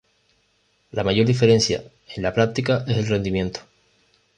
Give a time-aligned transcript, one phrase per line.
[0.91, 1.83] La mayor diferencia
[2.15, 3.59] en la práctica es el rendimiento.